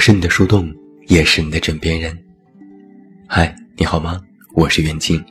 [0.00, 0.74] 我是你的树洞，
[1.08, 2.18] 也是你的枕边人。
[3.28, 4.18] 嗨，你好吗？
[4.54, 5.22] 我是袁静，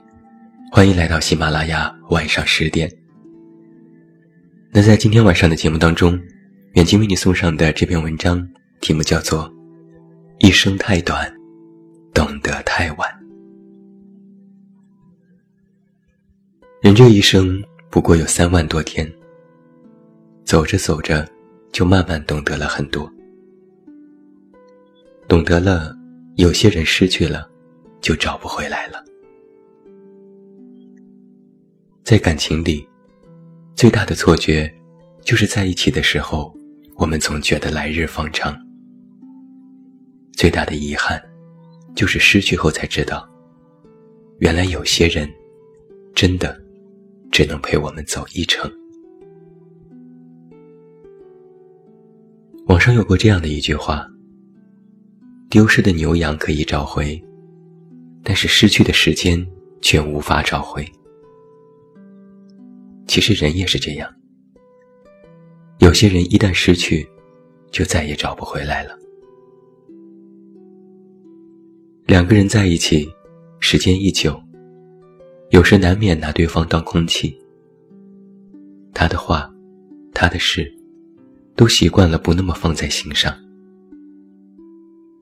[0.71, 2.87] 欢迎来到喜马拉雅晚上十点。
[4.69, 6.19] 那在今天晚上的节目当中，
[6.73, 8.47] 远近为你送上的这篇文章
[8.79, 9.49] 题目叫做
[10.37, 11.27] 《一生太短，
[12.13, 13.09] 懂得太晚》。
[16.83, 19.11] 人这一生不过有三万多天，
[20.45, 21.27] 走着走着，
[21.71, 23.11] 就慢慢懂得了很多。
[25.29, 25.95] 懂得了，
[26.37, 27.47] 有些人失去了，
[28.01, 29.05] 就找不回来了。
[32.03, 32.83] 在感情里，
[33.75, 34.73] 最大的错觉，
[35.21, 36.51] 就是在一起的时候，
[36.95, 38.55] 我们总觉得来日方长；
[40.33, 41.21] 最大的遗憾，
[41.95, 43.29] 就是失去后才知道，
[44.39, 45.31] 原来有些人，
[46.15, 46.59] 真的，
[47.31, 48.67] 只能陪我们走一程。
[52.65, 54.09] 网上有过这样的一句话。
[55.49, 57.19] 丢失的牛羊可以找回，
[58.23, 59.43] 但是失去的时间
[59.81, 60.85] 却无法找回。
[63.07, 64.07] 其实人也是这样，
[65.79, 67.09] 有些人一旦失去，
[67.71, 68.95] 就再也找不回来了。
[72.05, 73.09] 两个人在一起，
[73.59, 74.39] 时间一久，
[75.49, 77.35] 有时难免拿对方当空气。
[78.93, 79.51] 他的话，
[80.13, 80.71] 他的事，
[81.55, 83.35] 都习惯了不那么放在心上。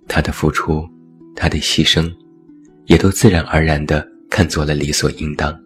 [0.07, 0.87] 他的付出，
[1.35, 2.11] 他的牺牲，
[2.85, 5.57] 也都自然而然地看作了理所应当。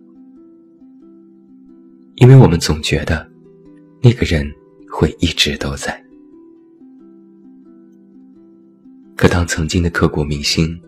[2.16, 3.30] 因为我们总觉得，
[4.02, 4.52] 那个人
[4.90, 6.04] 会一直都在。
[9.16, 10.80] 可当曾经的刻骨铭心，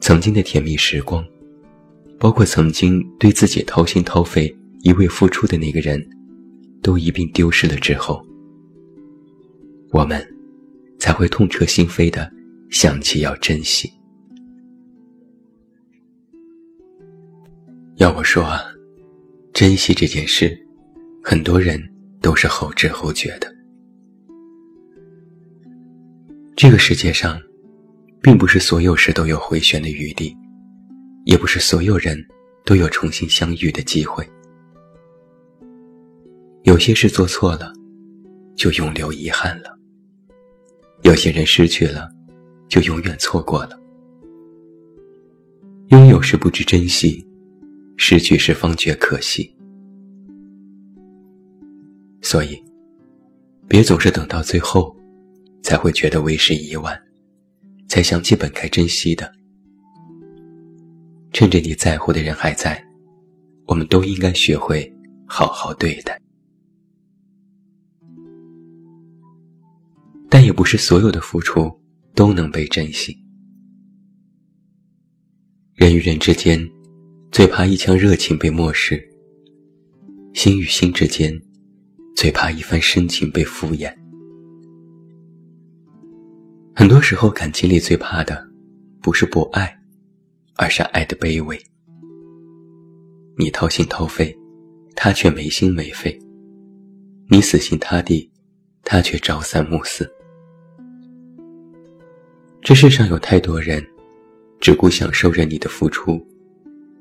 [0.00, 1.24] 曾经的甜蜜时光，
[2.18, 6.04] 包括曾经对自己掏心掏肺、一味付出的那个人，
[6.80, 8.24] 都一并丢失了之后，
[9.90, 10.24] 我们
[10.98, 12.32] 才会痛彻心扉的。
[12.72, 13.92] 想起要珍惜。
[17.96, 18.62] 要我说啊，
[19.52, 20.58] 珍惜这件事，
[21.22, 21.78] 很多人
[22.22, 23.54] 都是后知后觉的。
[26.56, 27.38] 这个世界上，
[28.22, 30.34] 并不是所有事都有回旋的余地，
[31.26, 32.18] 也不是所有人
[32.64, 34.26] 都有重新相遇的机会。
[36.62, 37.70] 有些事做错了，
[38.56, 39.68] 就永留遗憾了；
[41.02, 42.08] 有些人失去了。
[42.72, 43.78] 就永远错过了。
[45.88, 47.22] 拥有时不知珍惜，
[47.98, 49.54] 失去时方觉可惜。
[52.22, 52.58] 所以，
[53.68, 54.96] 别总是等到最后，
[55.62, 56.98] 才会觉得为时已晚，
[57.88, 59.30] 才想起本该珍惜的。
[61.30, 62.82] 趁着你在乎的人还在，
[63.66, 64.90] 我们都应该学会
[65.26, 66.18] 好好对待。
[70.30, 71.81] 但也不是所有的付出。
[72.14, 73.16] 都能被珍惜。
[75.74, 76.70] 人与人之间，
[77.30, 78.96] 最怕一腔热情被漠视；
[80.34, 81.40] 心与心之间，
[82.14, 83.92] 最怕一番深情被敷衍。
[86.74, 88.46] 很多时候，感情里最怕的，
[89.00, 89.76] 不是不爱，
[90.56, 91.60] 而是爱的卑微。
[93.38, 94.36] 你掏心掏肺，
[94.94, 96.16] 他却没心没肺；
[97.28, 98.30] 你死心塌地，
[98.84, 100.08] 他却朝三暮四。
[102.64, 103.84] 这世上有太多人，
[104.60, 106.24] 只顾享受着你的付出，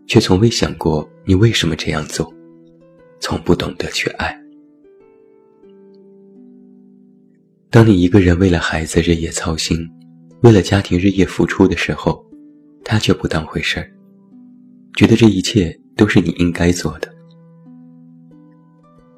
[0.08, 2.34] 却从未想过你为什么这样做，
[3.20, 4.36] 从不懂得去爱。
[7.70, 9.88] 当你一个人为了孩子日夜操心，
[10.42, 12.26] 为了家庭日夜付出的时候，
[12.84, 13.88] 他却不当回事儿，
[14.96, 17.08] 觉得这一切都是你应该做的。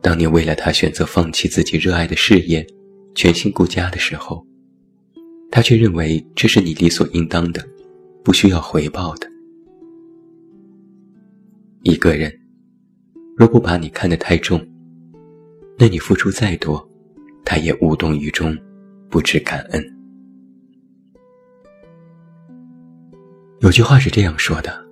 [0.02, 2.68] 当你为了他选择放弃自己热爱的事业，
[3.16, 4.46] 全心顾家的时候，
[5.56, 7.64] 他却认为这是你理所应当的，
[8.24, 9.30] 不需要回报的。
[11.84, 12.34] 一个人
[13.38, 14.60] 若不把你看得太重，
[15.78, 16.84] 那你付出再多，
[17.46, 18.58] 他也无动于衷，
[19.12, 19.96] 不知感恩。
[23.60, 24.84] 有句话是这样说的：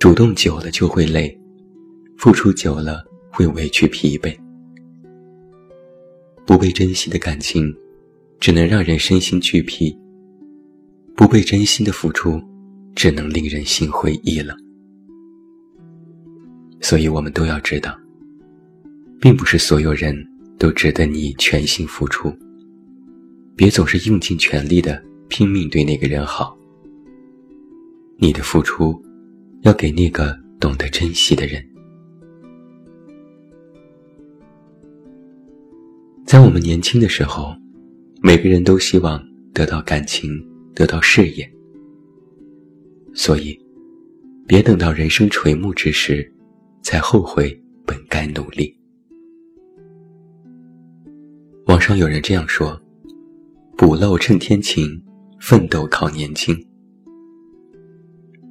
[0.00, 1.38] 主动久了就会累，
[2.16, 4.34] 付出久了会委屈疲惫，
[6.46, 7.70] 不被珍惜的感情。
[8.44, 9.98] 只能让人身心俱疲，
[11.16, 12.38] 不被真心的付出，
[12.94, 14.54] 只能令人心灰意冷。
[16.78, 17.98] 所以，我们都要知道，
[19.18, 20.14] 并不是所有人
[20.58, 22.30] 都值得你全心付出。
[23.56, 26.54] 别总是用尽全力的拼命对那个人好。
[28.18, 29.02] 你的付出，
[29.62, 31.66] 要给那个懂得珍惜的人。
[36.26, 37.56] 在我们年轻的时候。
[38.26, 39.22] 每个人都希望
[39.52, 40.30] 得到感情，
[40.74, 41.46] 得到事业。
[43.12, 43.54] 所以，
[44.46, 46.32] 别等到人生垂暮之时，
[46.82, 47.54] 才后悔
[47.84, 48.74] 本该努力。
[51.66, 52.80] 网上有人这样说
[53.76, 54.88] ：“补漏趁天晴，
[55.38, 56.56] 奋斗靠年轻。”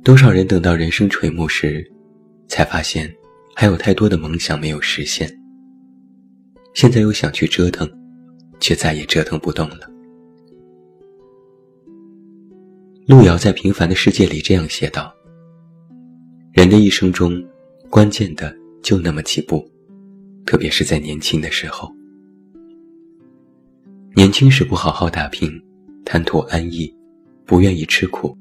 [0.05, 1.83] 多少人等到人生垂暮时，
[2.47, 3.11] 才发现
[3.55, 5.35] 还有太多的梦想没有实现。
[6.75, 7.89] 现在又想去折腾，
[8.63, 9.91] 却再也折腾不动了。
[13.05, 15.13] 路遥在《平凡的世界》里这样写道
[16.55, 17.45] ：“人的一生中，
[17.89, 19.69] 关键的就那么几步，
[20.45, 21.93] 特别是在年轻的时候。
[24.15, 25.51] 年轻时不好好打拼，
[26.05, 26.89] 贪图安逸，
[27.45, 28.33] 不愿意吃苦；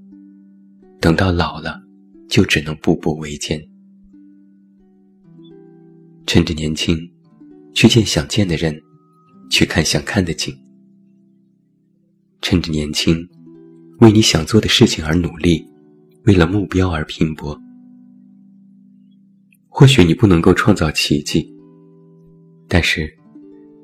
[1.00, 1.82] 等到老了，
[2.28, 3.60] 就只能步步维艰。
[6.28, 6.96] 趁着年轻，
[7.74, 8.80] 去见想见的人，
[9.52, 10.56] 去看想看的景。
[12.40, 13.28] 趁着年轻。”
[14.00, 15.64] 为你想做的事情而努力，
[16.24, 17.56] 为了目标而拼搏。
[19.68, 21.54] 或许你不能够创造奇迹，
[22.66, 23.16] 但是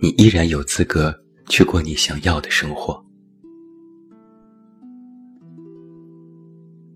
[0.00, 1.14] 你依然有资格
[1.46, 3.00] 去过你想要的生活。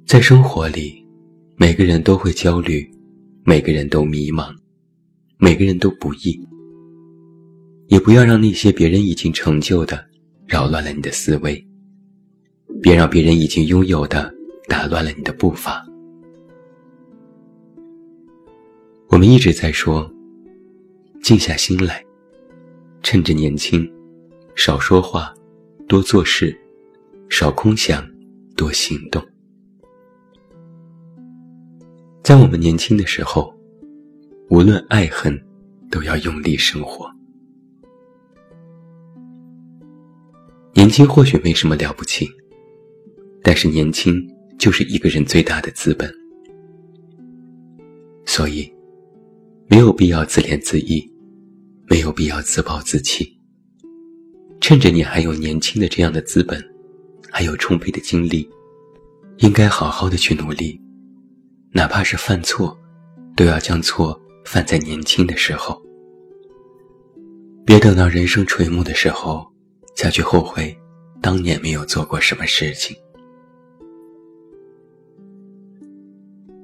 [0.04, 1.06] 在生活里，
[1.54, 2.90] 每个人都会焦虑，
[3.44, 4.52] 每个人都迷茫，
[5.38, 6.36] 每个人都不易。
[7.92, 10.02] 也不要让那些别人已经成就的
[10.46, 11.62] 扰乱了你的思维。
[12.80, 14.32] 别让别人已经拥有的
[14.66, 15.86] 打乱了你的步伐。
[19.08, 20.10] 我们一直在说，
[21.22, 22.02] 静下心来，
[23.02, 23.86] 趁着年轻，
[24.54, 25.34] 少说话，
[25.86, 26.58] 多做事，
[27.28, 28.02] 少空想，
[28.56, 29.22] 多行动。
[32.22, 33.54] 在我们年轻的时候，
[34.48, 35.38] 无论爱恨，
[35.90, 37.06] 都要用力生活。
[40.82, 42.28] 年轻或许没什么了不起。
[43.40, 44.20] 但是年轻
[44.58, 46.12] 就是一个人最大的资本，
[48.26, 48.68] 所以
[49.68, 51.08] 没有必要自怜自艾，
[51.86, 53.32] 没有必要自暴自弃。
[54.60, 56.60] 趁着你还有年轻的这样的资本，
[57.30, 58.50] 还有充沛的精力，
[59.36, 60.80] 应该好好的去努力，
[61.70, 62.76] 哪怕是犯错，
[63.36, 65.80] 都要将错犯在年轻的时候，
[67.64, 69.51] 别等到人生垂暮的时候，
[69.94, 70.76] 再去后悔
[71.20, 72.96] 当年没有做过什么事情。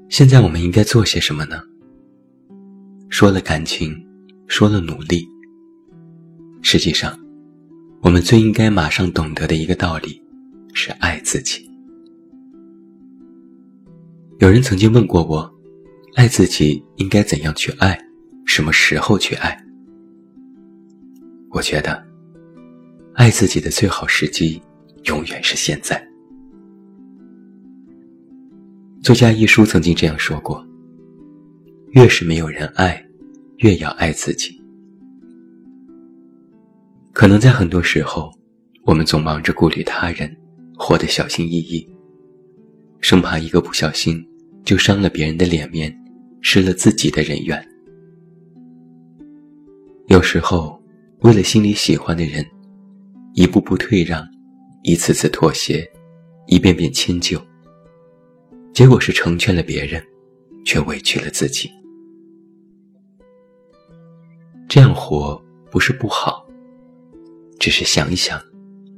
[0.09, 1.63] 现在我们应该做些什么呢？
[3.11, 3.95] 说了感情，
[4.47, 5.29] 说了努力。
[6.63, 7.17] 实际上，
[8.03, 10.21] 我们最应该马上懂得的一个道理，
[10.73, 11.71] 是爱自己。
[14.39, 15.55] 有人曾经问过我，
[16.15, 17.99] 爱自己应该怎样去爱，
[18.47, 19.63] 什么时候去爱？
[21.51, 22.08] 我觉得，
[23.19, 24.63] 爱自己的最好时机，
[25.07, 26.01] 永远是现在。
[29.03, 30.65] 作家一书曾经这样说过
[31.91, 33.05] ：“越是没有人爱，
[33.57, 34.57] 越要爱自己。”
[37.13, 38.33] 可能在很多时候，
[38.85, 40.33] 我们总忙着顾虑他人，
[40.77, 41.85] 活得小心翼翼，
[43.01, 44.25] 生怕一个不小心
[44.65, 45.93] 就伤了别人的脸面，
[46.41, 47.61] 失了自己的人缘。
[50.07, 50.81] 有时候，
[51.23, 52.47] 为了心里喜欢的人，
[53.35, 54.27] 一步步退让，
[54.83, 55.89] 一次次妥协，
[56.47, 57.41] 一遍遍迁就。
[58.73, 60.05] 结果是成全了别人，
[60.65, 61.71] 却委屈了自己。
[64.69, 66.47] 这样活不是不好，
[67.59, 68.41] 只是想一想，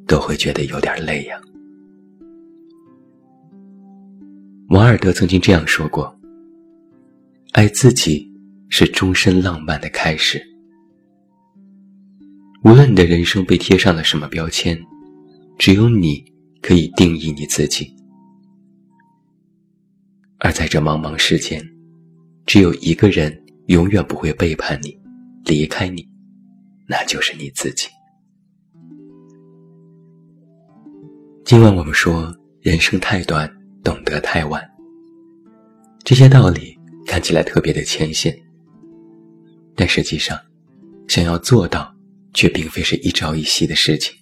[0.06, 1.40] 都会觉得有点累呀。
[4.68, 6.14] 王尔德曾经这样说过
[7.52, 8.30] ：“爱自己
[8.68, 10.40] 是终身浪漫的开始。”
[12.62, 14.78] 无论你的人生被贴上了什么标签，
[15.58, 16.22] 只有你
[16.60, 17.90] 可以定义你自己。
[20.38, 21.66] 而在这茫茫世间，
[22.44, 24.94] 只有一个人永远不会背叛你、
[25.46, 26.06] 离开你，
[26.86, 27.88] 那就是你自己。
[31.46, 33.50] 今晚我们说，人生太短，
[33.82, 34.62] 懂得太晚。
[36.04, 38.38] 这些道理看起来特别的浅显，
[39.74, 40.38] 但实际上，
[41.08, 41.89] 想要做到，
[42.32, 44.14] 却并非是一朝一夕的事情。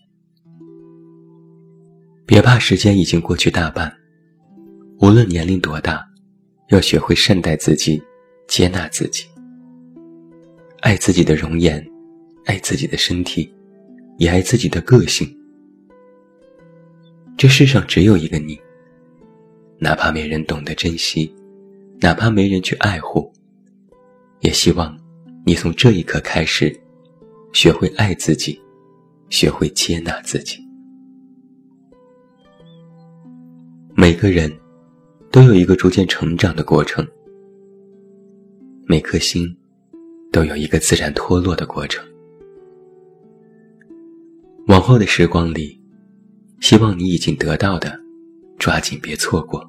[2.27, 3.93] 别怕，时间已经过去大半，
[5.01, 6.07] 无论年龄多大。
[6.71, 7.99] 要学会善待自己，
[8.47, 9.25] 接纳自己，
[10.81, 11.83] 爱自己的容颜，
[12.45, 13.51] 爱自己的身体，
[14.19, 15.27] 也爱自己的个性。
[17.39, 18.61] 这世上只有一个你，
[19.79, 21.35] 哪怕没人懂得珍惜，
[22.03, 23.33] 哪怕没人去爱护，
[24.41, 24.95] 也希望
[25.47, 26.79] 你从这一刻开始，
[27.53, 28.61] 学会爱自己，
[29.31, 30.59] 学会接纳自己。
[33.95, 34.51] 每个人
[35.31, 37.07] 都有一个逐渐成长的过程，
[38.87, 39.57] 每颗心
[40.31, 42.07] 都有一个自然脱落的过程。
[44.69, 45.81] 往后的时光里，
[46.61, 47.99] 希望你已经得到的，
[48.59, 49.61] 抓紧别错过；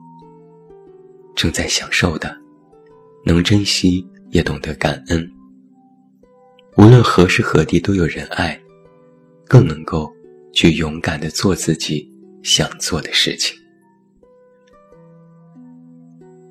[1.35, 2.37] 正在享受的，
[3.25, 5.27] 能珍惜也懂得感恩。
[6.79, 8.57] 无论何时何地都有人爱，
[9.49, 10.09] 更能够
[10.53, 12.09] 去勇敢的做自己
[12.41, 13.53] 想做的事情。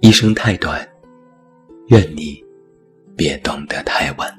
[0.03, 0.87] 一生太短，
[1.87, 2.45] 愿你
[3.17, 4.31] 别懂得太晚。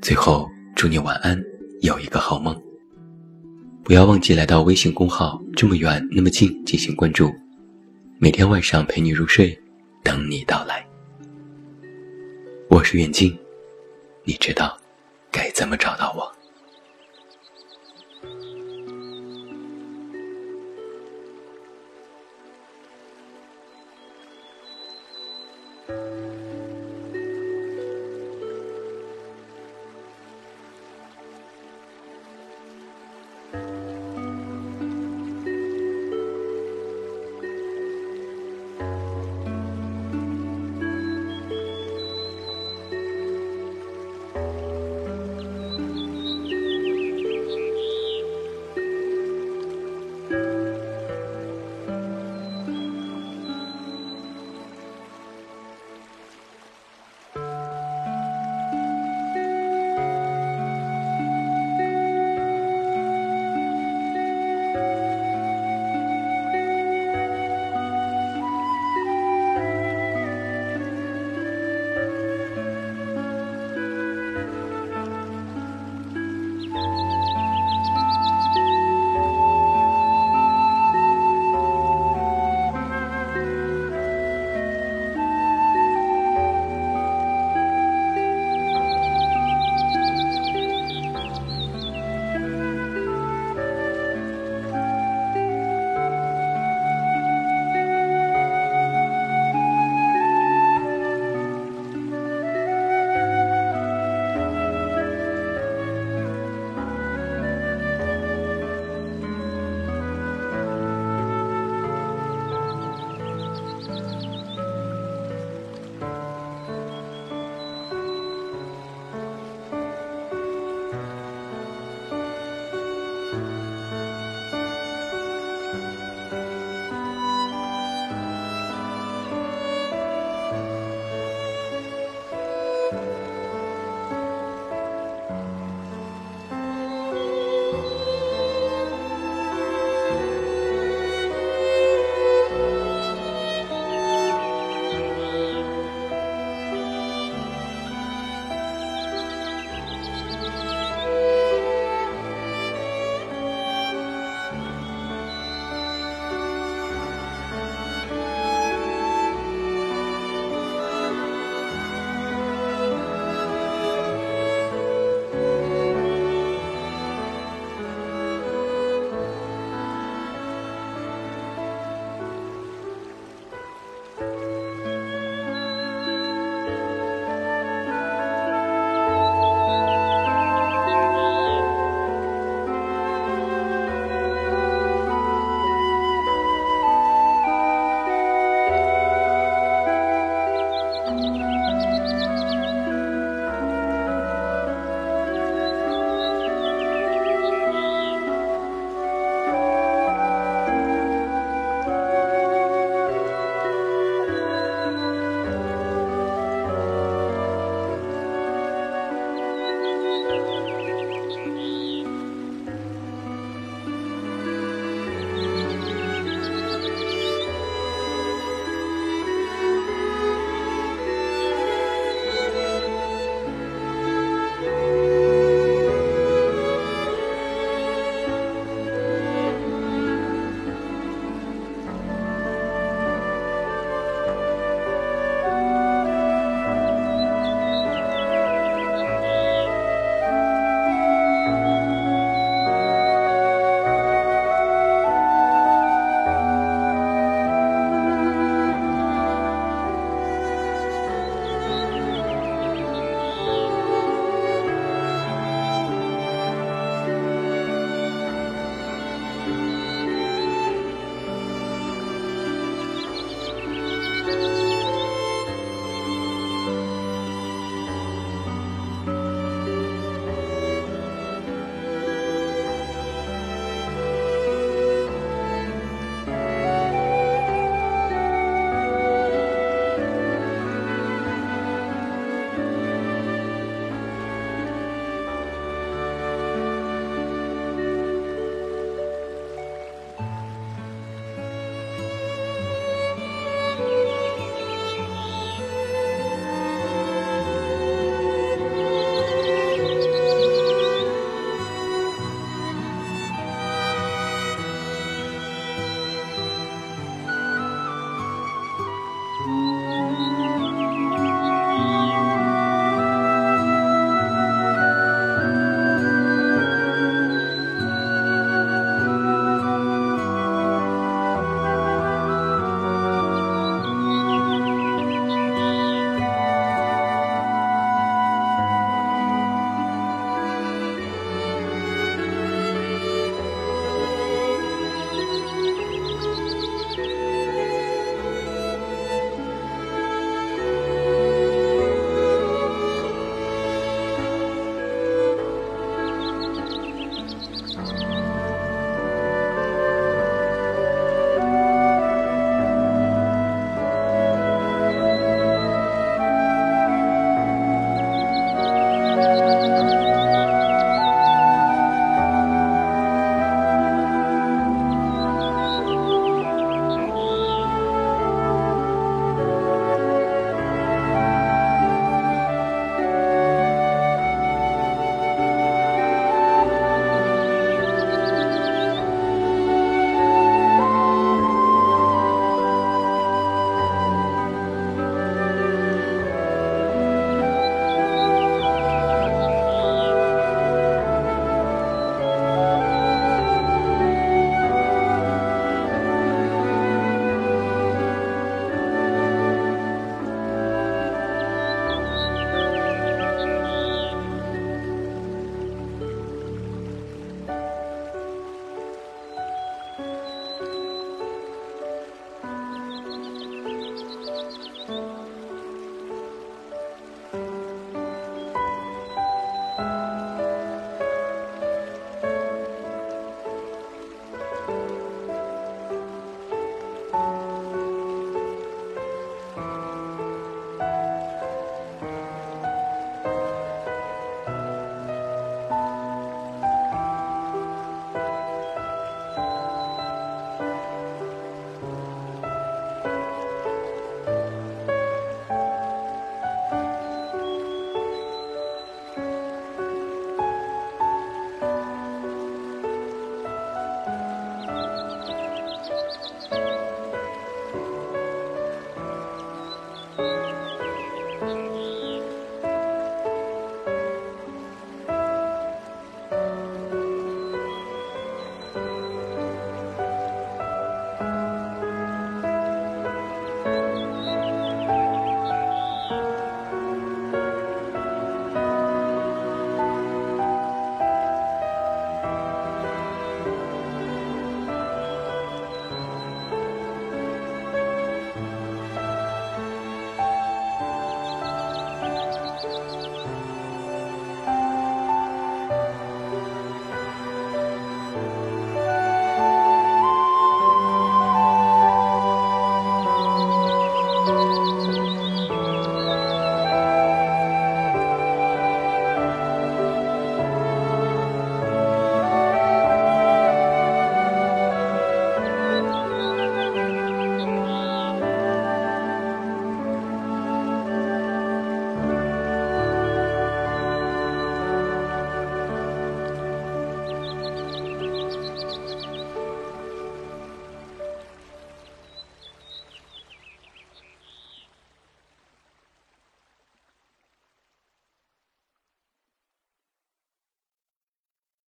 [0.00, 0.48] 最后。
[0.74, 1.38] 祝你晚安，
[1.82, 2.58] 有一个好梦。
[3.84, 7.30] 不要忘记来到微信公号“这么远那么近”进行关注，
[8.18, 9.60] 每天晚上陪你入睡，
[10.02, 10.89] 等你到来。
[12.72, 13.36] 我是远近，
[14.22, 14.78] 你知道
[15.28, 16.32] 该怎么找到我。